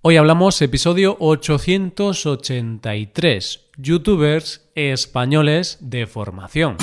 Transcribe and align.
Hoy 0.00 0.16
hablamos 0.16 0.62
episodio 0.62 1.16
883, 1.18 3.70
youtubers 3.78 4.70
españoles 4.76 5.78
de 5.80 6.06
formación. 6.06 6.76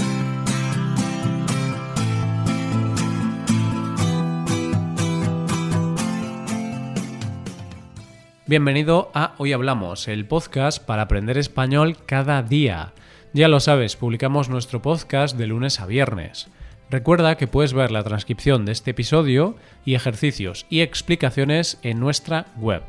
Bienvenido 8.48 9.12
a 9.14 9.34
Hoy 9.38 9.54
Hablamos, 9.54 10.10
el 10.10 10.28
podcast 10.28 10.84
para 10.84 11.04
aprender 11.04 11.38
español 11.38 11.96
cada 12.06 12.44
día. 12.44 12.92
Ya 13.32 13.48
lo 13.48 13.62
sabes, 13.62 13.96
publicamos 13.96 14.50
nuestro 14.50 14.82
podcast 14.82 15.38
de 15.38 15.48
lunes 15.48 15.80
a 15.80 15.86
viernes. 15.86 16.50
Recuerda 16.90 17.38
que 17.38 17.48
puedes 17.48 17.72
ver 17.72 17.92
la 17.92 18.04
transcripción 18.04 18.66
de 18.66 18.74
este 18.74 18.92
episodio 18.92 19.56
y 19.86 19.96
ejercicios 19.96 20.66
y 20.70 20.82
explicaciones 20.82 21.80
en 21.82 22.02
nuestra 22.02 22.48
web 22.58 22.84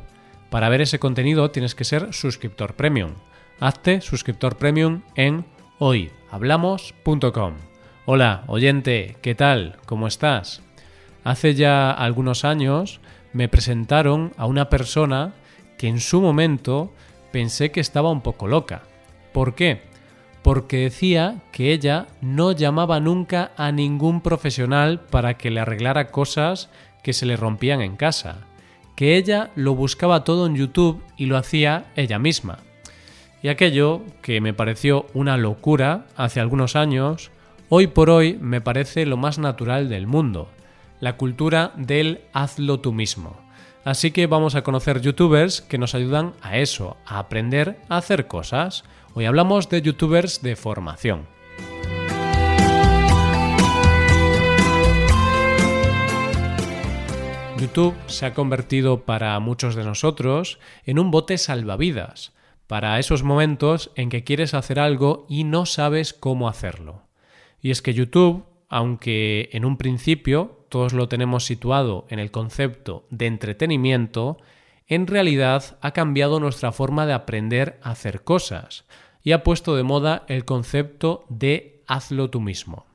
para 0.49 0.69
ver 0.69 0.81
ese 0.81 0.99
contenido 0.99 1.51
tienes 1.51 1.75
que 1.75 1.83
ser 1.83 2.13
suscriptor 2.13 2.75
premium. 2.75 3.11
Hazte 3.59 4.01
suscriptor 4.01 4.57
premium 4.57 5.01
en 5.15 5.45
hoyhablamos.com. 5.79 7.53
Hola, 8.05 8.43
oyente, 8.47 9.17
¿qué 9.21 9.35
tal? 9.35 9.77
¿Cómo 9.85 10.07
estás? 10.07 10.61
Hace 11.23 11.55
ya 11.55 11.91
algunos 11.91 12.45
años 12.45 13.01
me 13.33 13.49
presentaron 13.49 14.31
a 14.37 14.45
una 14.45 14.69
persona 14.69 15.33
que 15.77 15.87
en 15.87 15.99
su 15.99 16.21
momento 16.21 16.93
pensé 17.31 17.71
que 17.71 17.81
estaba 17.81 18.09
un 18.09 18.21
poco 18.21 18.47
loca. 18.47 18.83
¿Por 19.33 19.55
qué? 19.55 19.81
Porque 20.41 20.77
decía 20.77 21.41
que 21.51 21.73
ella 21.73 22.07
no 22.21 22.53
llamaba 22.53 23.01
nunca 23.01 23.51
a 23.57 23.71
ningún 23.73 24.21
profesional 24.21 25.01
para 25.01 25.37
que 25.37 25.51
le 25.51 25.59
arreglara 25.59 26.07
cosas 26.07 26.69
que 27.03 27.11
se 27.11 27.25
le 27.25 27.35
rompían 27.35 27.81
en 27.81 27.97
casa 27.97 28.47
que 28.97 29.15
ella 29.15 29.51
lo 29.55 29.75
buscaba 29.75 30.23
todo 30.23 30.47
en 30.47 30.55
YouTube 30.55 31.03
y 31.17 31.27
lo 31.27 31.37
hacía 31.37 31.85
ella 31.95 32.17
misma. 32.17 32.57
Y 33.43 33.49
aquello, 33.49 34.01
que 34.23 34.41
me 34.41 34.55
pareció 34.55 35.05
una 35.13 35.37
locura 35.37 36.07
hace 36.15 36.39
algunos 36.39 36.75
años, 36.75 37.29
hoy 37.69 37.85
por 37.85 38.09
hoy 38.09 38.39
me 38.41 38.59
parece 38.59 39.05
lo 39.05 39.15
más 39.15 39.37
natural 39.37 39.87
del 39.87 40.07
mundo, 40.07 40.49
la 40.99 41.15
cultura 41.15 41.73
del 41.75 42.21
hazlo 42.33 42.79
tú 42.79 42.91
mismo. 42.91 43.37
Así 43.85 44.09
que 44.09 44.25
vamos 44.25 44.55
a 44.55 44.63
conocer 44.63 44.99
youtubers 44.99 45.61
que 45.61 45.77
nos 45.77 45.93
ayudan 45.93 46.33
a 46.41 46.57
eso, 46.57 46.97
a 47.05 47.19
aprender 47.19 47.79
a 47.89 47.97
hacer 47.97 48.25
cosas. 48.25 48.83
Hoy 49.13 49.25
hablamos 49.25 49.69
de 49.69 49.83
youtubers 49.83 50.41
de 50.41 50.55
formación. 50.55 51.36
YouTube 57.57 57.95
se 58.05 58.27
ha 58.27 58.35
convertido 58.35 59.05
para 59.05 59.39
muchos 59.39 59.73
de 59.73 59.83
nosotros 59.83 60.59
en 60.85 60.99
un 60.99 61.09
bote 61.09 61.39
salvavidas, 61.39 62.33
para 62.67 62.99
esos 62.99 63.23
momentos 63.23 63.91
en 63.95 64.09
que 64.09 64.23
quieres 64.23 64.53
hacer 64.53 64.79
algo 64.79 65.25
y 65.27 65.43
no 65.43 65.65
sabes 65.65 66.13
cómo 66.13 66.49
hacerlo. 66.49 67.01
Y 67.59 67.71
es 67.71 67.81
que 67.81 67.95
YouTube, 67.95 68.45
aunque 68.69 69.49
en 69.53 69.65
un 69.65 69.77
principio 69.77 70.65
todos 70.69 70.93
lo 70.93 71.07
tenemos 71.07 71.45
situado 71.45 72.05
en 72.09 72.19
el 72.19 72.29
concepto 72.29 73.07
de 73.09 73.25
entretenimiento, 73.25 74.37
en 74.87 75.07
realidad 75.07 75.77
ha 75.81 75.91
cambiado 75.91 76.39
nuestra 76.39 76.71
forma 76.71 77.07
de 77.07 77.13
aprender 77.13 77.79
a 77.81 77.91
hacer 77.91 78.23
cosas 78.23 78.85
y 79.23 79.31
ha 79.31 79.43
puesto 79.43 79.75
de 79.75 79.83
moda 79.83 80.25
el 80.27 80.45
concepto 80.45 81.25
de 81.29 81.81
hazlo 81.87 82.29
tú 82.29 82.39
mismo. 82.39 82.85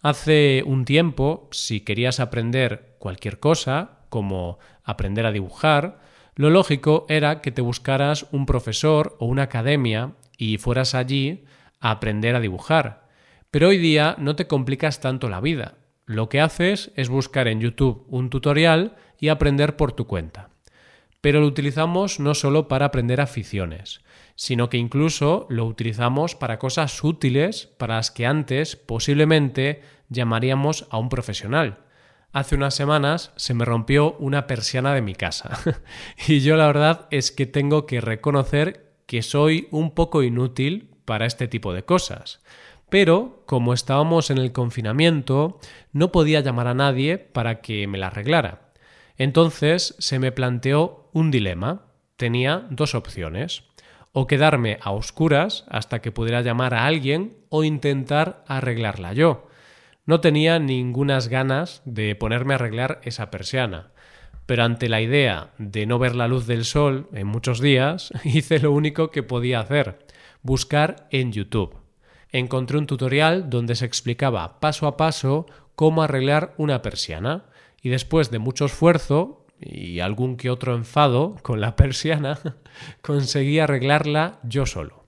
Hace 0.00 0.62
un 0.66 0.84
tiempo, 0.84 1.48
si 1.50 1.80
querías 1.80 2.20
aprender 2.20 2.93
cualquier 3.04 3.38
cosa, 3.38 3.98
como 4.08 4.58
aprender 4.82 5.26
a 5.26 5.30
dibujar, 5.30 6.00
lo 6.36 6.48
lógico 6.48 7.04
era 7.10 7.42
que 7.42 7.52
te 7.52 7.60
buscaras 7.60 8.26
un 8.32 8.46
profesor 8.46 9.14
o 9.20 9.26
una 9.26 9.42
academia 9.42 10.12
y 10.38 10.56
fueras 10.56 10.94
allí 10.94 11.44
a 11.80 11.90
aprender 11.90 12.34
a 12.34 12.40
dibujar. 12.40 13.06
Pero 13.50 13.68
hoy 13.68 13.76
día 13.76 14.16
no 14.18 14.36
te 14.36 14.46
complicas 14.46 15.00
tanto 15.00 15.28
la 15.28 15.42
vida. 15.42 15.74
Lo 16.06 16.30
que 16.30 16.40
haces 16.40 16.92
es 16.96 17.10
buscar 17.10 17.46
en 17.46 17.60
YouTube 17.60 18.06
un 18.08 18.30
tutorial 18.30 18.96
y 19.20 19.28
aprender 19.28 19.76
por 19.76 19.92
tu 19.92 20.06
cuenta. 20.06 20.48
Pero 21.20 21.40
lo 21.40 21.46
utilizamos 21.46 22.20
no 22.20 22.32
solo 22.32 22.68
para 22.68 22.86
aprender 22.86 23.20
aficiones, 23.20 24.00
sino 24.34 24.70
que 24.70 24.78
incluso 24.78 25.46
lo 25.50 25.66
utilizamos 25.66 26.34
para 26.34 26.58
cosas 26.58 27.04
útiles 27.04 27.66
para 27.76 27.96
las 27.96 28.10
que 28.10 28.24
antes 28.24 28.76
posiblemente 28.76 29.82
llamaríamos 30.08 30.86
a 30.88 30.96
un 30.96 31.10
profesional. 31.10 31.83
Hace 32.34 32.56
unas 32.56 32.74
semanas 32.74 33.30
se 33.36 33.54
me 33.54 33.64
rompió 33.64 34.16
una 34.18 34.48
persiana 34.48 34.92
de 34.92 35.02
mi 35.02 35.14
casa 35.14 35.56
y 36.26 36.40
yo 36.40 36.56
la 36.56 36.66
verdad 36.66 37.06
es 37.12 37.30
que 37.30 37.46
tengo 37.46 37.86
que 37.86 38.00
reconocer 38.00 38.92
que 39.06 39.22
soy 39.22 39.68
un 39.70 39.92
poco 39.92 40.24
inútil 40.24 40.90
para 41.04 41.26
este 41.26 41.46
tipo 41.46 41.72
de 41.72 41.84
cosas. 41.84 42.40
Pero, 42.88 43.44
como 43.46 43.72
estábamos 43.72 44.30
en 44.30 44.38
el 44.38 44.50
confinamiento, 44.50 45.60
no 45.92 46.10
podía 46.10 46.40
llamar 46.40 46.66
a 46.66 46.74
nadie 46.74 47.18
para 47.18 47.60
que 47.60 47.86
me 47.86 47.98
la 47.98 48.08
arreglara. 48.08 48.72
Entonces 49.16 49.94
se 50.00 50.18
me 50.18 50.32
planteó 50.32 51.08
un 51.12 51.30
dilema. 51.30 51.82
Tenía 52.16 52.66
dos 52.68 52.96
opciones 52.96 53.62
o 54.10 54.26
quedarme 54.26 54.78
a 54.82 54.90
oscuras 54.90 55.64
hasta 55.68 56.00
que 56.00 56.10
pudiera 56.10 56.42
llamar 56.42 56.74
a 56.74 56.86
alguien 56.86 57.36
o 57.48 57.62
intentar 57.62 58.42
arreglarla 58.48 59.12
yo. 59.12 59.46
No 60.06 60.20
tenía 60.20 60.58
ningunas 60.58 61.28
ganas 61.28 61.80
de 61.86 62.14
ponerme 62.14 62.52
a 62.52 62.56
arreglar 62.56 63.00
esa 63.04 63.30
persiana, 63.30 63.92
pero 64.44 64.62
ante 64.62 64.90
la 64.90 65.00
idea 65.00 65.52
de 65.56 65.86
no 65.86 65.98
ver 65.98 66.14
la 66.14 66.28
luz 66.28 66.46
del 66.46 66.66
sol 66.66 67.08
en 67.14 67.26
muchos 67.26 67.58
días, 67.58 68.12
hice 68.24 68.58
lo 68.58 68.72
único 68.72 69.10
que 69.10 69.22
podía 69.22 69.60
hacer, 69.60 70.06
buscar 70.42 71.08
en 71.10 71.32
YouTube. 71.32 71.78
Encontré 72.30 72.76
un 72.76 72.86
tutorial 72.86 73.48
donde 73.48 73.76
se 73.76 73.86
explicaba 73.86 74.60
paso 74.60 74.86
a 74.86 74.96
paso 74.98 75.46
cómo 75.74 76.02
arreglar 76.02 76.54
una 76.58 76.82
persiana, 76.82 77.46
y 77.80 77.88
después 77.88 78.30
de 78.30 78.38
mucho 78.38 78.66
esfuerzo 78.66 79.46
y 79.60 80.00
algún 80.00 80.36
que 80.36 80.50
otro 80.50 80.74
enfado 80.74 81.36
con 81.42 81.60
la 81.62 81.76
persiana, 81.76 82.38
conseguí 83.00 83.58
arreglarla 83.58 84.38
yo 84.42 84.66
solo. 84.66 85.04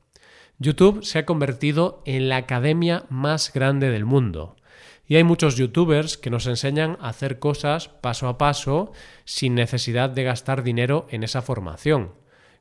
YouTube 0.58 1.04
se 1.04 1.18
ha 1.18 1.26
convertido 1.26 2.02
en 2.06 2.30
la 2.30 2.36
academia 2.36 3.04
más 3.10 3.52
grande 3.52 3.90
del 3.90 4.06
mundo. 4.06 4.56
Y 5.06 5.16
hay 5.16 5.24
muchos 5.24 5.56
youtubers 5.56 6.18
que 6.18 6.30
nos 6.30 6.46
enseñan 6.46 6.98
a 7.00 7.10
hacer 7.10 7.38
cosas 7.38 7.88
paso 7.88 8.28
a 8.28 8.38
paso 8.38 8.92
sin 9.24 9.54
necesidad 9.54 10.10
de 10.10 10.24
gastar 10.24 10.62
dinero 10.62 11.06
en 11.10 11.22
esa 11.22 11.42
formación, 11.42 12.12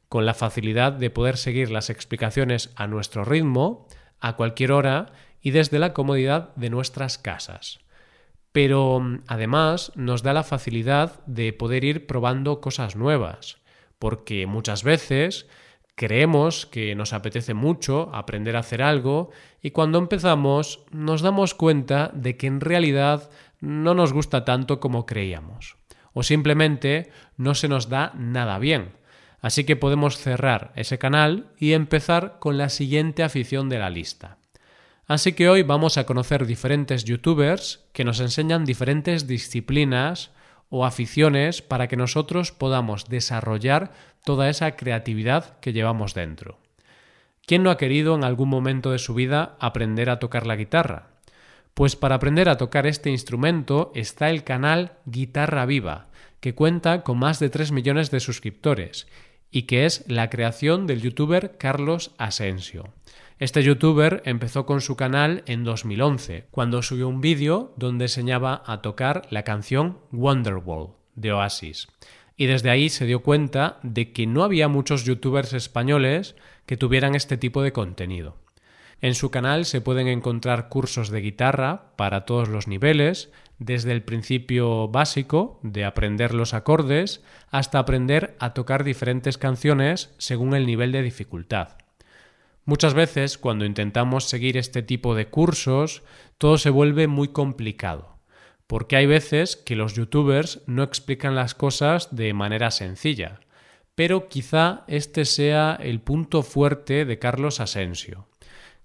con 0.10 0.26
la 0.26 0.36
facilidad 0.36 0.94
de 0.94 1.10
poder 1.10 1.38
seguir 1.38 1.72
las 1.72 1.90
explicaciones 1.90 2.72
a 2.76 2.86
nuestro 2.88 3.26
ritmo, 3.26 3.88
a 4.20 4.36
cualquier 4.36 4.72
hora 4.72 5.12
y 5.42 5.52
desde 5.52 5.80
la 5.80 5.94
comodidad 5.94 6.54
de 6.56 6.70
nuestras 6.70 7.18
casas. 7.18 7.80
Pero 8.52 9.00
mm, 9.00 9.24
además 9.28 9.92
nos 9.96 10.22
da 10.24 10.34
la 10.34 10.44
facilidad 10.44 11.26
de 11.26 11.52
poder 11.52 11.84
ir 11.84 12.08
probando 12.08 12.62
cosas 12.62 12.96
nuevas, 12.96 13.58
porque 14.00 14.46
muchas 14.46 14.84
veces 14.84 15.48
creemos 15.96 16.66
que 16.66 16.94
nos 16.94 17.14
apetece 17.14 17.54
mucho 17.54 18.10
aprender 18.14 18.56
a 18.56 18.60
hacer 18.60 18.82
algo 18.82 19.32
y 19.62 19.72
cuando 19.72 19.98
empezamos 19.98 20.82
nos 20.92 21.22
damos 21.22 21.54
cuenta 21.54 22.12
de 22.14 22.38
que 22.38 22.48
en 22.48 22.62
realidad 22.62 23.30
no 23.62 23.94
nos 23.94 24.14
gusta 24.14 24.46
tanto 24.46 24.80
como 24.80 25.06
creíamos, 25.06 25.78
o 26.14 26.22
simplemente 26.24 27.10
no 27.38 27.56
se 27.56 27.68
nos 27.68 27.90
da 27.90 28.12
nada 28.16 28.60
bien. 28.60 28.94
Así 29.42 29.64
que 29.64 29.76
podemos 29.76 30.18
cerrar 30.18 30.72
ese 30.76 30.98
canal 30.98 31.52
y 31.58 31.74
empezar 31.74 32.38
con 32.40 32.58
la 32.58 32.70
siguiente 32.70 33.24
afición 33.24 33.70
de 33.70 33.80
la 33.80 33.90
lista. 33.90 34.38
Así 35.08 35.34
que 35.34 35.50
hoy 35.50 35.62
vamos 35.62 35.98
a 35.98 36.06
conocer 36.06 36.48
diferentes 36.48 37.04
youtubers 37.06 37.86
que 37.94 38.04
nos 38.04 38.20
enseñan 38.20 38.66
diferentes 38.66 39.28
disciplinas 39.28 40.32
o 40.70 40.86
aficiones 40.86 41.62
para 41.62 41.88
que 41.88 41.98
nosotros 41.98 42.52
podamos 42.52 43.08
desarrollar 43.10 43.92
toda 44.24 44.50
esa 44.50 44.76
creatividad 44.76 45.60
que 45.60 45.74
llevamos 45.74 46.14
dentro. 46.14 46.58
¿Quién 47.46 47.64
no 47.64 47.70
ha 47.70 47.78
querido 47.78 48.16
en 48.16 48.24
algún 48.24 48.50
momento 48.50 48.92
de 48.92 49.00
su 49.00 49.14
vida 49.14 49.56
aprender 49.60 50.10
a 50.10 50.20
tocar 50.20 50.48
la 50.48 50.56
guitarra? 50.56 51.10
Pues 51.76 51.96
para 51.96 52.16
aprender 52.16 52.50
a 52.50 52.58
tocar 52.58 52.88
este 52.88 53.12
instrumento 53.12 53.92
está 53.94 54.30
el 54.30 54.44
canal 54.44 54.94
Guitarra 55.06 55.66
Viva, 55.66 56.08
que 56.40 56.56
cuenta 56.56 57.04
con 57.04 57.20
más 57.20 57.40
de 57.40 57.50
3 57.50 57.72
millones 57.72 58.12
de 58.12 58.20
suscriptores 58.20 59.08
y 59.52 59.64
que 59.64 59.86
es 59.86 60.04
la 60.08 60.30
creación 60.30 60.88
del 60.88 61.02
youtuber 61.02 61.58
Carlos 61.58 62.12
Asensio. 62.18 62.94
Este 63.38 63.62
youtuber 63.64 64.22
empezó 64.24 64.66
con 64.66 64.80
su 64.80 64.96
canal 64.96 65.44
en 65.46 65.66
2011, 65.66 66.46
cuando 66.52 66.82
subió 66.82 67.10
un 67.10 67.20
vídeo 67.20 67.74
donde 67.76 68.06
enseñaba 68.06 68.64
a 68.66 68.82
tocar 68.82 69.24
la 69.30 69.44
canción 69.44 69.98
Wonderwall 70.14 70.92
de 71.16 71.34
Oasis. 71.34 71.90
Y 72.38 72.46
desde 72.46 72.70
ahí 72.70 72.88
se 72.88 73.06
dio 73.06 73.24
cuenta 73.24 73.80
de 73.84 74.14
que 74.14 74.26
no 74.26 74.46
había 74.46 74.70
muchos 74.70 75.04
youtubers 75.04 75.52
españoles 75.52 76.38
que 76.66 76.78
tuvieran 76.78 77.14
este 77.14 77.36
tipo 77.36 77.62
de 77.62 77.74
contenido. 77.74 78.38
En 79.02 79.16
su 79.16 79.32
canal 79.32 79.66
se 79.66 79.82
pueden 79.82 80.08
encontrar 80.08 80.70
cursos 80.70 81.10
de 81.10 81.20
guitarra 81.20 81.92
para 81.98 82.24
todos 82.24 82.48
los 82.48 82.70
niveles, 82.70 83.34
desde 83.60 83.92
el 83.92 84.02
principio 84.02 84.88
básico 84.88 85.60
de 85.62 85.84
aprender 85.84 86.34
los 86.34 86.54
acordes 86.54 87.22
hasta 87.52 87.80
aprender 87.80 88.38
a 88.40 88.54
tocar 88.54 88.86
diferentes 88.86 89.38
canciones 89.38 90.16
según 90.20 90.56
el 90.56 90.66
nivel 90.66 90.94
de 90.94 91.02
dificultad. 91.02 91.85
Muchas 92.66 92.96
veces 92.96 93.38
cuando 93.38 93.64
intentamos 93.64 94.24
seguir 94.24 94.58
este 94.58 94.82
tipo 94.82 95.14
de 95.14 95.30
cursos 95.30 96.02
todo 96.40 96.58
se 96.58 96.72
vuelve 96.72 97.08
muy 97.08 97.28
complicado, 97.28 98.18
porque 98.66 98.96
hay 98.96 99.06
veces 99.06 99.56
que 99.56 99.76
los 99.76 99.94
youtubers 99.94 100.64
no 100.66 100.82
explican 100.82 101.36
las 101.36 101.54
cosas 101.54 102.16
de 102.16 102.34
manera 102.34 102.72
sencilla, 102.72 103.40
pero 103.94 104.30
quizá 104.30 104.84
este 104.88 105.26
sea 105.26 105.78
el 105.80 106.02
punto 106.02 106.42
fuerte 106.42 107.06
de 107.06 107.20
Carlos 107.20 107.60
Asensio, 107.60 108.28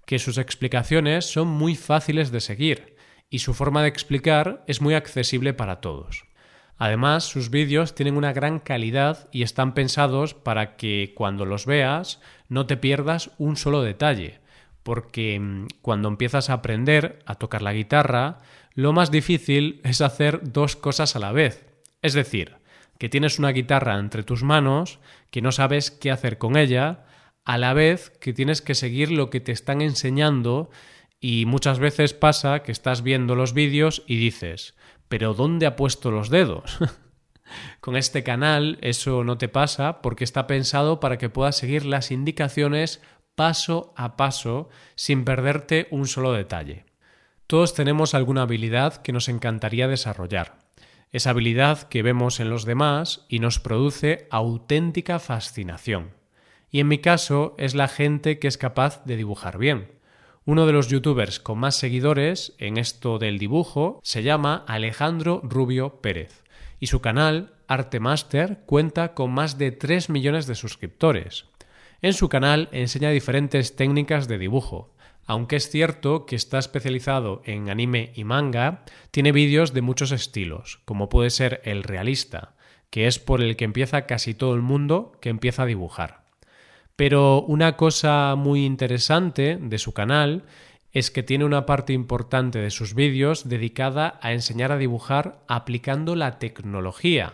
que 0.05 0.19
sus 0.19 0.37
explicaciones 0.37 1.25
son 1.25 1.47
muy 1.47 1.75
fáciles 1.75 2.31
de 2.31 2.39
seguir 2.39 2.95
y 3.31 3.39
su 3.39 3.55
forma 3.55 3.81
de 3.81 3.87
explicar 3.89 4.63
es 4.67 4.79
muy 4.79 4.93
accesible 4.93 5.53
para 5.53 5.81
todos. 5.81 6.25
Además, 6.77 7.25
sus 7.25 7.51
vídeos 7.51 7.93
tienen 7.93 8.17
una 8.17 8.33
gran 8.33 8.59
calidad 8.59 9.29
y 9.31 9.43
están 9.43 9.75
pensados 9.75 10.33
para 10.33 10.77
que 10.77 11.13
cuando 11.15 11.45
los 11.45 11.67
veas 11.67 12.19
no 12.51 12.65
te 12.65 12.75
pierdas 12.75 13.31
un 13.37 13.55
solo 13.55 13.81
detalle, 13.81 14.41
porque 14.83 15.39
mm, 15.39 15.67
cuando 15.81 16.09
empiezas 16.09 16.49
a 16.49 16.55
aprender 16.55 17.19
a 17.25 17.35
tocar 17.35 17.61
la 17.61 17.71
guitarra, 17.71 18.39
lo 18.73 18.91
más 18.91 19.09
difícil 19.09 19.79
es 19.85 20.01
hacer 20.01 20.41
dos 20.43 20.75
cosas 20.75 21.15
a 21.15 21.19
la 21.19 21.31
vez. 21.31 21.65
Es 22.01 22.13
decir, 22.13 22.57
que 22.97 23.07
tienes 23.07 23.39
una 23.39 23.53
guitarra 23.53 23.97
entre 23.97 24.23
tus 24.23 24.43
manos, 24.43 24.99
que 25.29 25.41
no 25.41 25.53
sabes 25.53 25.91
qué 25.91 26.11
hacer 26.11 26.37
con 26.37 26.57
ella, 26.57 27.05
a 27.45 27.57
la 27.57 27.73
vez 27.73 28.09
que 28.19 28.33
tienes 28.33 28.61
que 28.61 28.75
seguir 28.75 29.11
lo 29.11 29.29
que 29.29 29.39
te 29.39 29.53
están 29.53 29.81
enseñando 29.81 30.69
y 31.21 31.45
muchas 31.45 31.79
veces 31.79 32.13
pasa 32.13 32.63
que 32.63 32.73
estás 32.73 33.01
viendo 33.01 33.33
los 33.33 33.53
vídeos 33.53 34.03
y 34.07 34.17
dices, 34.17 34.75
pero 35.07 35.33
¿dónde 35.33 35.67
ha 35.67 35.77
puesto 35.77 36.11
los 36.11 36.29
dedos? 36.29 36.79
Con 37.79 37.95
este 37.95 38.23
canal 38.23 38.77
eso 38.81 39.23
no 39.23 39.37
te 39.37 39.47
pasa 39.47 40.01
porque 40.01 40.23
está 40.23 40.47
pensado 40.47 40.99
para 40.99 41.17
que 41.17 41.29
puedas 41.29 41.55
seguir 41.55 41.85
las 41.85 42.11
indicaciones 42.11 43.01
paso 43.35 43.93
a 43.95 44.17
paso 44.17 44.69
sin 44.95 45.25
perderte 45.25 45.87
un 45.91 46.07
solo 46.07 46.33
detalle. 46.33 46.85
Todos 47.47 47.73
tenemos 47.73 48.13
alguna 48.13 48.43
habilidad 48.43 49.01
que 49.01 49.11
nos 49.11 49.27
encantaría 49.27 49.87
desarrollar. 49.87 50.59
Esa 51.11 51.31
habilidad 51.31 51.89
que 51.89 52.03
vemos 52.03 52.39
en 52.39 52.49
los 52.49 52.63
demás 52.63 53.25
y 53.27 53.39
nos 53.39 53.59
produce 53.59 54.27
auténtica 54.31 55.19
fascinación. 55.19 56.11
Y 56.69 56.79
en 56.79 56.87
mi 56.87 56.99
caso 56.99 57.55
es 57.57 57.75
la 57.75 57.89
gente 57.89 58.39
que 58.39 58.47
es 58.47 58.57
capaz 58.57 59.03
de 59.03 59.17
dibujar 59.17 59.57
bien. 59.57 59.91
Uno 60.45 60.65
de 60.65 60.73
los 60.73 60.87
youtubers 60.87 61.39
con 61.39 61.59
más 61.59 61.75
seguidores 61.75 62.55
en 62.57 62.77
esto 62.77 63.19
del 63.19 63.37
dibujo 63.37 63.99
se 64.03 64.23
llama 64.23 64.63
Alejandro 64.67 65.41
Rubio 65.43 66.01
Pérez 66.01 66.40
y 66.81 66.87
su 66.87 66.99
canal 66.99 67.53
Arte 67.67 68.01
Master 68.01 68.63
cuenta 68.65 69.13
con 69.13 69.31
más 69.31 69.57
de 69.57 69.71
3 69.71 70.09
millones 70.09 70.47
de 70.47 70.55
suscriptores. 70.55 71.45
En 72.01 72.13
su 72.13 72.27
canal 72.27 72.67
enseña 72.71 73.11
diferentes 73.11 73.75
técnicas 73.75 74.27
de 74.27 74.39
dibujo. 74.39 74.93
Aunque 75.27 75.57
es 75.57 75.69
cierto 75.69 76.25
que 76.25 76.35
está 76.35 76.57
especializado 76.57 77.43
en 77.45 77.69
anime 77.69 78.11
y 78.15 78.23
manga, 78.23 78.83
tiene 79.11 79.31
vídeos 79.31 79.73
de 79.73 79.83
muchos 79.83 80.11
estilos, 80.11 80.81
como 80.83 81.07
puede 81.07 81.29
ser 81.29 81.61
el 81.63 81.83
realista, 81.83 82.55
que 82.89 83.05
es 83.05 83.19
por 83.19 83.41
el 83.41 83.55
que 83.55 83.65
empieza 83.65 84.07
casi 84.07 84.33
todo 84.33 84.55
el 84.55 84.61
mundo 84.61 85.13
que 85.21 85.29
empieza 85.29 85.63
a 85.63 85.67
dibujar. 85.67 86.23
Pero 86.95 87.43
una 87.43 87.77
cosa 87.77 88.33
muy 88.35 88.65
interesante 88.65 89.59
de 89.61 89.77
su 89.77 89.93
canal 89.93 90.45
es 90.91 91.11
que 91.11 91.23
tiene 91.23 91.45
una 91.45 91.65
parte 91.65 91.93
importante 91.93 92.59
de 92.59 92.69
sus 92.69 92.93
vídeos 92.93 93.47
dedicada 93.47 94.19
a 94.21 94.33
enseñar 94.33 94.71
a 94.71 94.77
dibujar 94.77 95.41
aplicando 95.47 96.15
la 96.15 96.37
tecnología 96.39 97.33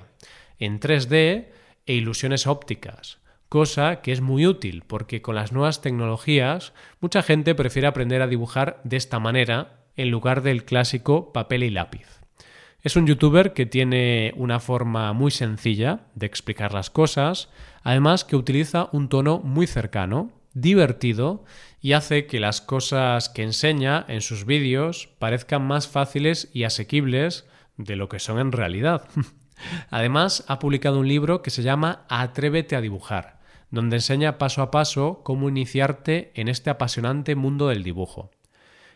en 0.60 0.80
3D 0.80 1.48
e 1.86 1.94
ilusiones 1.94 2.48
ópticas, 2.48 3.20
cosa 3.50 4.02
que 4.02 4.12
es 4.12 4.22
muy 4.22 4.46
útil 4.46 4.84
porque 4.86 5.22
con 5.22 5.36
las 5.36 5.52
nuevas 5.52 5.82
tecnologías 5.82 6.74
mucha 7.00 7.24
gente 7.24 7.56
prefiere 7.56 7.88
aprender 7.88 8.22
a 8.22 8.28
dibujar 8.28 8.80
de 8.84 8.98
esta 8.98 9.20
manera 9.20 9.86
en 9.96 10.12
lugar 10.12 10.44
del 10.44 10.64
clásico 10.66 11.34
papel 11.34 11.64
y 11.64 11.70
lápiz. 11.72 12.22
Es 12.82 12.96
un 12.96 13.08
youtuber 13.08 13.54
que 13.54 13.66
tiene 13.66 14.34
una 14.38 14.60
forma 14.60 15.12
muy 15.14 15.32
sencilla 15.32 16.02
de 16.14 16.28
explicar 16.28 16.74
las 16.74 16.90
cosas, 16.90 17.50
además 17.84 18.24
que 18.24 18.36
utiliza 18.36 18.90
un 18.92 19.10
tono 19.10 19.40
muy 19.40 19.66
cercano, 19.66 20.32
divertido 20.62 21.44
y 21.82 21.94
hace 21.94 22.26
que 22.26 22.40
las 22.40 22.62
cosas 22.62 23.30
que 23.30 23.44
enseña 23.44 24.04
en 24.08 24.22
sus 24.22 24.46
vídeos 24.46 25.10
parezcan 25.20 25.66
más 25.66 25.88
fáciles 25.88 26.50
y 26.54 26.64
asequibles 26.64 27.46
de 27.78 27.96
lo 27.96 28.10
que 28.10 28.20
son 28.20 28.40
en 28.40 28.52
realidad. 28.52 29.08
Además, 29.90 30.44
ha 30.48 30.60
publicado 30.60 31.00
un 31.00 31.08
libro 31.08 31.42
que 31.42 31.52
se 31.52 31.64
llama 31.64 32.06
Atrévete 32.10 32.76
a 32.76 32.82
dibujar, 32.82 33.40
donde 33.70 33.98
enseña 33.98 34.38
paso 34.38 34.62
a 34.62 34.72
paso 34.72 35.22
cómo 35.24 35.50
iniciarte 35.50 36.32
en 36.36 36.48
este 36.48 36.70
apasionante 36.70 37.36
mundo 37.36 37.68
del 37.68 37.84
dibujo. 37.84 38.32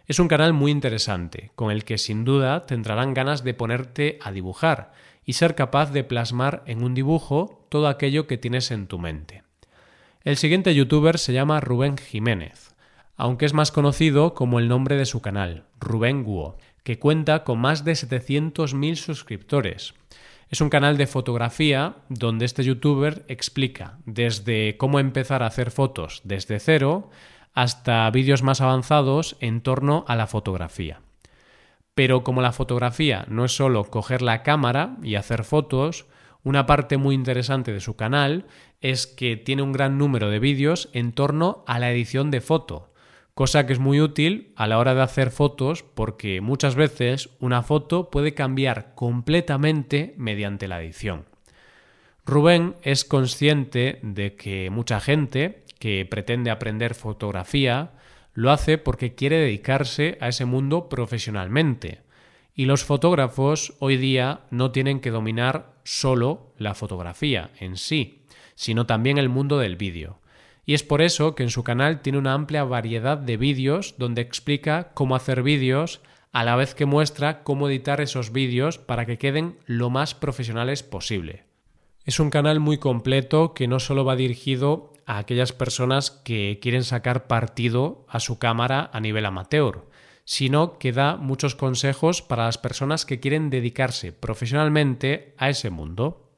Es 0.08 0.20
un 0.20 0.28
canal 0.28 0.54
muy 0.54 0.72
interesante, 0.72 1.52
con 1.56 1.72
el 1.72 1.84
que 1.84 1.98
sin 1.98 2.26
duda 2.26 2.66
tendrán 2.66 3.14
ganas 3.14 3.44
de 3.44 3.54
ponerte 3.54 4.20
a 4.22 4.32
dibujar 4.32 4.94
y 5.24 5.34
ser 5.34 5.56
capaz 5.56 5.92
de 5.92 6.04
plasmar 6.04 6.64
en 6.66 6.84
un 6.84 6.96
dibujo 6.96 7.66
todo 7.70 7.88
aquello 7.88 8.26
que 8.26 8.38
tienes 8.38 8.72
en 8.72 8.88
tu 8.88 8.98
mente. 8.98 9.44
El 10.24 10.38
siguiente 10.38 10.76
youtuber 10.76 11.18
se 11.18 11.34
llama 11.34 11.62
Rubén 11.62 11.98
Jiménez, 11.98 12.76
aunque 13.18 13.48
es 13.48 13.56
más 13.56 13.72
conocido 13.72 14.36
como 14.36 14.60
el 14.60 14.68
nombre 14.68 14.96
de 14.96 15.08
su 15.08 15.20
canal, 15.20 15.64
Rubén 15.80 16.24
Guo, 16.24 16.60
que 16.84 17.00
cuenta 17.00 17.44
con 17.44 17.58
más 17.58 17.84
de 17.86 17.94
700.000 17.94 18.96
suscriptores. 18.98 19.96
Es 20.52 20.62
un 20.62 20.70
canal 20.70 20.98
de 20.98 21.08
fotografía 21.08 21.96
donde 22.10 22.46
este 22.46 22.64
youtuber 22.64 23.26
explica 23.30 23.98
desde 24.06 24.78
cómo 24.78 25.00
empezar 25.00 25.42
a 25.42 25.48
hacer 25.48 25.72
fotos 25.72 26.22
desde 26.24 26.60
cero 26.60 27.10
hasta 27.56 28.08
vídeos 28.12 28.44
más 28.44 28.62
avanzados 28.62 29.38
en 29.40 29.62
torno 29.62 30.06
a 30.08 30.16
la 30.16 30.28
fotografía. 30.28 31.02
Pero 31.96 32.24
como 32.24 32.44
la 32.44 32.52
fotografía 32.52 33.26
no 33.28 33.44
es 33.44 33.56
solo 33.56 33.86
coger 33.86 34.22
la 34.22 34.44
cámara 34.44 34.98
y 35.02 35.16
hacer 35.16 35.46
fotos, 35.46 36.06
una 36.44 36.66
parte 36.66 36.98
muy 36.98 37.16
interesante 37.16 37.72
de 37.72 37.80
su 37.80 37.96
canal 37.96 38.46
es 38.82 39.08
que 39.08 39.38
tiene 39.38 39.62
un 39.62 39.72
gran 39.72 39.98
número 39.98 40.30
de 40.30 40.40
vídeos 40.40 40.90
en 40.94 41.12
torno 41.12 41.64
a 41.68 41.80
la 41.80 41.92
edición 41.92 42.32
de 42.32 42.42
foto, 42.42 42.92
cosa 43.34 43.66
que 43.68 43.74
es 43.74 43.80
muy 43.80 44.02
útil 44.02 44.52
a 44.56 44.68
la 44.68 44.80
hora 44.80 44.96
de 44.96 45.02
hacer 45.02 45.32
fotos 45.32 45.84
porque 45.84 46.42
muchas 46.42 46.76
veces 46.76 47.30
una 47.40 47.62
foto 47.62 48.10
puede 48.10 48.34
cambiar 48.34 48.94
completamente 48.96 50.14
mediante 50.18 50.68
la 50.68 50.82
edición. 50.82 51.26
Rubén 52.26 52.76
es 52.82 53.06
consciente 53.06 54.00
de 54.04 54.36
que 54.36 54.70
mucha 54.70 55.00
gente 55.00 55.64
que 55.80 56.06
pretende 56.06 56.52
aprender 56.52 56.94
fotografía 56.94 57.92
lo 58.34 58.52
hace 58.52 58.78
porque 58.78 59.16
quiere 59.16 59.38
dedicarse 59.38 60.18
a 60.22 60.30
ese 60.30 60.46
mundo 60.46 60.90
profesionalmente. 60.90 62.02
Y 62.54 62.66
los 62.66 62.84
fotógrafos 62.84 63.74
hoy 63.80 63.98
día 63.98 64.42
no 64.52 64.72
tienen 64.72 65.00
que 65.00 65.10
dominar 65.10 65.71
solo 65.84 66.54
la 66.58 66.74
fotografía 66.74 67.52
en 67.60 67.78
sí, 67.78 68.26
sino 68.56 68.86
también 68.86 69.18
el 69.18 69.30
mundo 69.30 69.58
del 69.58 69.76
vídeo. 69.76 70.20
Y 70.66 70.74
es 70.74 70.84
por 70.84 71.02
eso 71.02 71.36
que 71.36 71.44
en 71.44 71.50
su 71.50 71.64
canal 71.64 72.02
tiene 72.02 72.20
una 72.20 72.34
amplia 72.34 72.64
variedad 72.64 73.18
de 73.18 73.38
vídeos 73.38 73.96
donde 73.98 74.22
explica 74.22 74.92
cómo 74.94 75.16
hacer 75.16 75.44
vídeos 75.44 76.02
a 76.32 76.44
la 76.44 76.56
vez 76.56 76.76
que 76.76 76.86
muestra 76.86 77.44
cómo 77.44 77.68
editar 77.68 78.00
esos 78.00 78.32
vídeos 78.32 78.78
para 78.78 79.06
que 79.06 79.18
queden 79.18 79.58
lo 79.66 79.90
más 79.90 80.16
profesionales 80.16 80.84
posible. 80.84 81.46
Es 82.06 82.20
un 82.20 82.30
canal 82.30 82.60
muy 82.60 82.78
completo 82.78 83.54
que 83.54 83.68
no 83.68 83.80
solo 83.80 84.06
va 84.06 84.16
dirigido 84.16 84.94
a 85.06 85.18
aquellas 85.18 85.52
personas 85.52 86.10
que 86.10 86.60
quieren 86.62 86.84
sacar 86.84 87.28
partido 87.28 88.06
a 88.08 88.20
su 88.20 88.40
cámara 88.40 88.90
a 88.94 89.00
nivel 89.00 89.26
amateur, 89.26 89.88
sino 90.32 90.80
que 90.80 90.94
da 90.94 91.18
muchos 91.18 91.56
consejos 91.56 92.22
para 92.22 92.46
las 92.46 92.58
personas 92.58 93.06
que 93.06 93.20
quieren 93.20 93.50
dedicarse 93.50 94.14
profesionalmente 94.14 95.36
a 95.38 95.50
ese 95.50 95.72
mundo. 95.72 96.32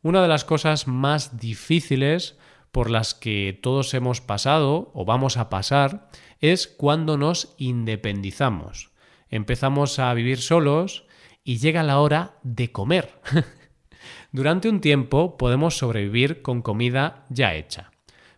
Una 0.00 0.22
de 0.22 0.28
las 0.28 0.44
cosas 0.44 0.86
más 0.86 1.36
difíciles 1.36 2.38
por 2.70 2.88
las 2.88 3.14
que 3.14 3.58
todos 3.60 3.94
hemos 3.94 4.20
pasado 4.20 4.92
o 4.94 5.04
vamos 5.04 5.38
a 5.38 5.50
pasar 5.50 6.08
es 6.38 6.68
cuando 6.68 7.16
nos 7.16 7.56
independizamos. 7.58 8.92
Empezamos 9.28 9.98
a 9.98 10.14
vivir 10.14 10.38
solos 10.38 11.04
y 11.42 11.58
llega 11.58 11.82
la 11.82 11.98
hora 11.98 12.38
de 12.44 12.70
comer. 12.70 13.20
Durante 14.30 14.68
un 14.68 14.80
tiempo 14.80 15.36
podemos 15.36 15.76
sobrevivir 15.76 16.42
con 16.42 16.62
comida 16.62 17.26
ya 17.28 17.56
hecha, 17.56 17.90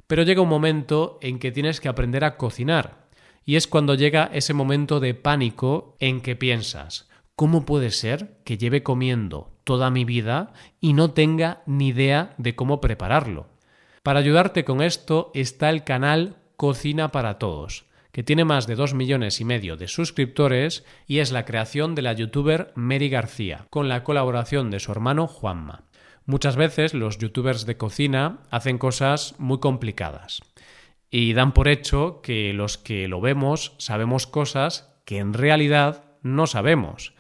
pero 0.07 0.23
llega 0.23 0.41
un 0.41 0.49
momento 0.49 1.19
en 1.21 1.39
que 1.41 1.53
tienes 1.53 1.79
que 1.79 1.91
aprender 1.91 2.25
a 2.25 2.39
cocinar, 2.39 3.02
y 3.45 3.57
es 3.57 3.67
cuando 3.67 3.95
llega 3.95 4.31
ese 4.33 4.55
momento 4.55 5.01
de 5.01 5.15
pánico 5.15 5.97
en 5.99 6.21
que 6.21 6.37
piensas, 6.37 7.09
¿cómo 7.35 7.65
puede 7.65 7.91
ser 7.91 8.39
que 8.45 8.59
lleve 8.59 8.83
comiendo 8.83 9.53
toda 9.65 9.91
mi 9.91 10.05
vida 10.05 10.53
y 10.81 10.93
no 10.93 11.11
tenga 11.11 11.63
ni 11.67 11.89
idea 11.89 12.35
de 12.39 12.55
cómo 12.55 12.81
prepararlo? 12.81 13.49
Para 14.03 14.21
ayudarte 14.21 14.65
con 14.65 14.83
esto 14.83 15.31
está 15.35 15.71
el 15.71 15.85
canal 15.85 16.37
Cocina 16.57 17.11
para 17.13 17.39
Todos, 17.39 17.87
que 18.13 18.23
tiene 18.23 18.45
más 18.45 18.67
de 18.67 18.77
2 18.77 18.95
millones 18.95 19.41
y 19.41 19.45
medio 19.45 19.77
de 19.77 19.89
suscriptores 19.89 20.85
y 21.07 21.19
es 21.19 21.33
la 21.33 21.45
creación 21.45 21.95
de 21.95 22.03
la 22.03 22.13
youtuber 22.13 22.73
Mary 22.75 23.09
García, 23.09 23.67
con 23.71 23.89
la 23.89 24.05
colaboración 24.05 24.71
de 24.71 24.81
su 24.81 24.93
hermano 24.93 25.27
Juanma. 25.27 25.85
Muchas 26.27 26.55
veces 26.55 26.95
los 26.95 27.19
youtubers 27.19 27.67
de 27.67 27.77
cocina 27.77 28.41
hacen 28.51 28.79
cosas 28.79 29.35
muy 29.39 29.59
complicadas 29.59 30.41
y 31.13 31.35
dan 31.35 31.53
por 31.53 31.69
hecho 31.69 32.23
que 32.23 32.53
los 32.55 32.79
que 32.79 33.07
lo 33.07 33.21
vemos 33.21 33.75
sabemos 33.77 34.27
cosas 34.27 34.97
que 35.05 35.19
en 35.19 35.35
realidad 35.35 36.05
no 36.23 36.47
sabemos 36.47 37.13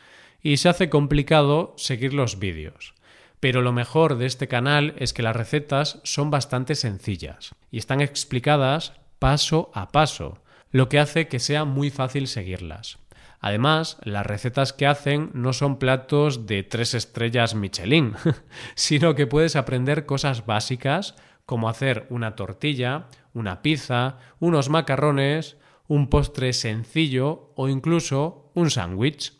y 0.42 0.56
se 0.56 0.70
hace 0.70 0.88
complicado 0.88 1.74
seguir 1.76 2.14
los 2.14 2.38
vídeos. 2.40 2.94
Pero 3.38 3.60
lo 3.60 3.72
mejor 3.72 4.16
de 4.16 4.26
este 4.26 4.48
canal 4.48 4.94
es 4.98 5.12
que 5.12 5.22
las 5.22 5.36
recetas 5.36 6.00
son 6.04 6.30
bastante 6.30 6.74
sencillas 6.74 7.54
y 7.70 7.78
están 7.78 8.00
explicadas 8.00 8.94
paso 9.18 9.70
a 9.74 9.92
paso, 9.92 10.42
lo 10.70 10.88
que 10.88 10.98
hace 10.98 11.28
que 11.28 11.38
sea 11.38 11.64
muy 11.64 11.90
fácil 11.90 12.28
seguirlas. 12.28 12.98
Además, 13.40 13.98
las 14.04 14.24
recetas 14.24 14.72
que 14.72 14.86
hacen 14.86 15.30
no 15.34 15.52
son 15.52 15.78
platos 15.78 16.46
de 16.46 16.62
tres 16.62 16.94
estrellas 16.94 17.54
Michelin, 17.54 18.14
sino 18.74 19.14
que 19.14 19.26
puedes 19.26 19.54
aprender 19.54 20.06
cosas 20.06 20.46
básicas 20.46 21.14
como 21.44 21.68
hacer 21.68 22.06
una 22.08 22.36
tortilla, 22.36 23.08
una 23.34 23.62
pizza, 23.62 24.18
unos 24.40 24.68
macarrones, 24.68 25.56
un 25.88 26.08
postre 26.08 26.52
sencillo 26.52 27.52
o 27.56 27.68
incluso 27.68 28.50
un 28.54 28.70
sándwich. 28.70 29.34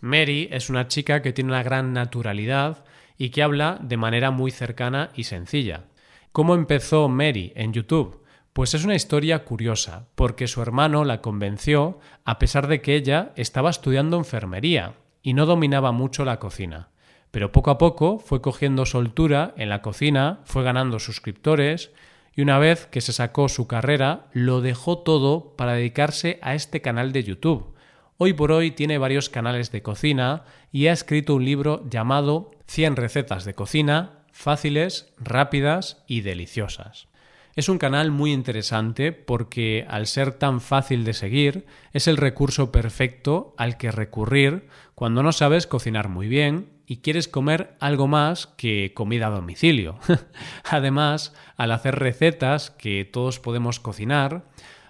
Mary 0.00 0.48
es 0.50 0.70
una 0.70 0.88
chica 0.88 1.22
que 1.22 1.32
tiene 1.32 1.50
una 1.50 1.62
gran 1.62 1.92
naturalidad 1.92 2.84
y 3.16 3.30
que 3.30 3.42
habla 3.42 3.78
de 3.82 3.96
manera 3.96 4.30
muy 4.30 4.50
cercana 4.50 5.10
y 5.14 5.24
sencilla. 5.24 5.84
¿Cómo 6.32 6.54
empezó 6.54 7.08
Mary 7.08 7.52
en 7.56 7.72
YouTube? 7.72 8.22
Pues 8.52 8.74
es 8.74 8.84
una 8.84 8.94
historia 8.94 9.44
curiosa, 9.44 10.08
porque 10.14 10.46
su 10.46 10.62
hermano 10.62 11.04
la 11.04 11.20
convenció 11.20 11.98
a 12.24 12.38
pesar 12.38 12.68
de 12.68 12.80
que 12.80 12.96
ella 12.96 13.32
estaba 13.36 13.70
estudiando 13.70 14.16
enfermería 14.16 14.94
y 15.22 15.34
no 15.34 15.46
dominaba 15.46 15.92
mucho 15.92 16.24
la 16.24 16.38
cocina. 16.38 16.88
Pero 17.30 17.52
poco 17.52 17.70
a 17.70 17.78
poco 17.78 18.18
fue 18.18 18.40
cogiendo 18.40 18.86
soltura 18.86 19.52
en 19.56 19.68
la 19.68 19.82
cocina, 19.82 20.40
fue 20.44 20.62
ganando 20.62 20.98
suscriptores 20.98 21.90
y 22.34 22.42
una 22.42 22.58
vez 22.58 22.86
que 22.86 23.00
se 23.00 23.12
sacó 23.12 23.48
su 23.48 23.66
carrera, 23.66 24.26
lo 24.32 24.60
dejó 24.60 24.98
todo 24.98 25.56
para 25.56 25.74
dedicarse 25.74 26.38
a 26.42 26.54
este 26.54 26.80
canal 26.80 27.12
de 27.12 27.24
YouTube. 27.24 27.74
Hoy 28.16 28.32
por 28.32 28.52
hoy 28.52 28.70
tiene 28.70 28.98
varios 28.98 29.28
canales 29.28 29.70
de 29.70 29.82
cocina 29.82 30.44
y 30.72 30.86
ha 30.88 30.92
escrito 30.92 31.34
un 31.34 31.44
libro 31.44 31.84
llamado 31.88 32.50
100 32.66 32.96
recetas 32.96 33.44
de 33.44 33.54
cocina 33.54 34.18
fáciles, 34.38 35.12
rápidas 35.18 36.04
y 36.06 36.20
deliciosas. 36.20 37.08
Es 37.56 37.68
un 37.68 37.78
canal 37.78 38.12
muy 38.12 38.32
interesante 38.32 39.10
porque 39.10 39.84
al 39.88 40.06
ser 40.06 40.30
tan 40.30 40.60
fácil 40.60 41.04
de 41.04 41.12
seguir 41.12 41.66
es 41.92 42.06
el 42.06 42.16
recurso 42.16 42.70
perfecto 42.70 43.52
al 43.58 43.76
que 43.76 43.90
recurrir 43.90 44.68
cuando 44.94 45.24
no 45.24 45.32
sabes 45.32 45.66
cocinar 45.66 46.08
muy 46.08 46.28
bien 46.28 46.77
y 46.88 46.96
quieres 46.96 47.28
comer 47.28 47.76
algo 47.80 48.08
más 48.08 48.46
que 48.46 48.92
comida 48.94 49.26
a 49.26 49.30
domicilio. 49.30 49.98
Además, 50.64 51.34
al 51.58 51.70
hacer 51.72 51.96
recetas 51.96 52.70
que 52.70 53.04
todos 53.04 53.38
podemos 53.38 53.78
cocinar, 53.78 54.46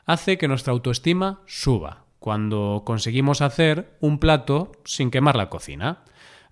hace 0.07 0.39
que 0.39 0.47
nuestra 0.47 0.73
autoestima 0.73 1.41
suba 1.47 2.05
cuando 2.21 2.85
conseguimos 2.87 3.43
hacer 3.43 3.97
un 4.01 4.21
plato 4.21 4.71
sin 4.85 5.11
quemar 5.11 5.35
la 5.35 5.51
cocina. 5.51 6.05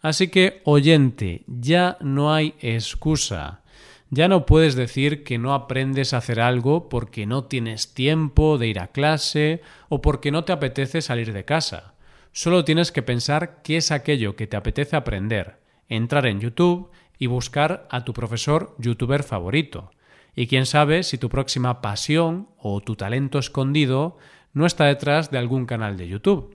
Así 0.03 0.29
que, 0.29 0.63
oyente, 0.65 1.45
ya 1.47 1.97
no 2.01 2.35
hay 2.35 2.55
excusa. 2.61 3.63
Ya 4.11 4.27
no 4.27 4.47
puedes 4.47 4.75
decir 4.75 5.23
que 5.23 5.39
no 5.39 5.55
aprendes 5.55 6.13
a 6.13 6.19
hacer 6.19 6.41
algo 6.41 6.89
porque 6.89 7.25
no 7.25 7.45
tienes 7.45 7.95
tiempo 7.95 8.59
de 8.59 8.67
ir 8.67 8.81
a 8.81 8.89
clase 8.89 9.63
o 9.89 10.03
porque 10.03 10.33
no 10.33 10.45
te 10.45 10.53
apetece 10.53 11.03
salir 11.03 11.33
de 11.33 11.45
casa. 11.45 11.95
Solo 12.37 12.67
tienes 12.67 12.93
que 12.93 13.01
pensar 13.01 13.63
qué 13.63 13.79
es 13.79 13.91
aquello 13.91 14.37
que 14.37 14.47
te 14.47 14.59
apetece 14.59 14.95
aprender, 14.95 15.59
entrar 15.89 16.27
en 16.27 16.39
YouTube 16.39 16.91
y 17.19 17.29
buscar 17.29 17.89
a 17.91 18.05
tu 18.05 18.13
profesor 18.13 18.77
youtuber 18.77 19.23
favorito. 19.23 19.91
Y 20.35 20.47
quién 20.47 20.67
sabe 20.67 21.03
si 21.03 21.17
tu 21.17 21.31
próxima 21.31 21.81
pasión 21.81 22.51
o 22.59 22.83
tu 22.83 22.95
talento 22.95 23.39
escondido 23.39 24.19
no 24.53 24.67
está 24.67 24.85
detrás 24.85 25.31
de 25.31 25.39
algún 25.39 25.65
canal 25.65 25.97
de 25.97 26.09
YouTube. 26.09 26.55